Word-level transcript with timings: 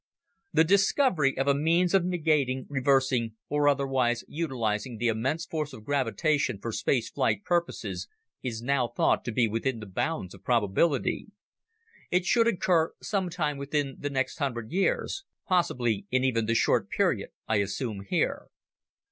The 0.51 0.63
discovery 0.63 1.37
of 1.37 1.47
a 1.47 1.53
means 1.53 1.93
of 1.93 2.01
negating, 2.01 2.65
reversing 2.69 3.35
or 3.49 3.69
otherwise 3.69 4.23
utilizing 4.27 4.97
the 4.97 5.09
immense 5.09 5.45
force 5.45 5.73
of 5.73 5.83
gravitation 5.85 6.59
for 6.59 6.71
space 6.71 7.07
flight 7.11 7.43
purposes 7.43 8.07
is 8.41 8.63
now 8.63 8.87
thought 8.87 9.23
to 9.25 9.31
be 9.31 9.47
within 9.47 9.79
the 9.79 9.85
bounds 9.85 10.33
of 10.33 10.43
probability. 10.43 11.27
It 12.09 12.25
should 12.25 12.47
occur 12.47 12.95
some 13.03 13.29
time 13.29 13.59
within 13.59 13.97
the 13.99 14.09
next 14.09 14.39
hundred 14.39 14.71
years, 14.71 15.23
possibly 15.45 16.07
in 16.09 16.23
even 16.23 16.47
the 16.47 16.55
short 16.55 16.89
period 16.89 17.29
I 17.47 17.57
assume 17.57 18.01
here. 18.09 18.47